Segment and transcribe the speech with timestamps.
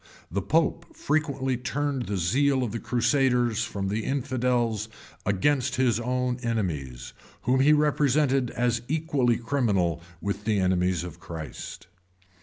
[0.31, 4.89] The pope frequently turned the zeal of the crusaders from the infidels
[5.27, 11.85] against his own enemies, whom he represented as equally criminal with the enemies of Christ.